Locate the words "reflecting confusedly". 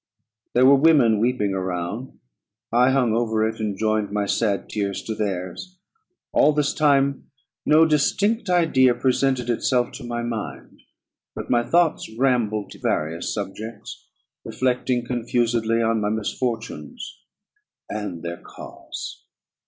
14.43-15.83